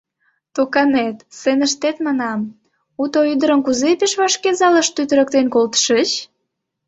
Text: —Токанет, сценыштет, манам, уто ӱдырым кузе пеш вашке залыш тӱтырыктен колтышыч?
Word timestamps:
—Токанет, 0.55 1.17
сценыштет, 1.35 1.97
манам, 2.05 2.41
уто 3.01 3.19
ӱдырым 3.33 3.59
кузе 3.65 3.89
пеш 3.99 4.13
вашке 4.21 4.49
залыш 4.59 4.87
тӱтырыктен 4.95 5.45
колтышыч? 5.53 6.09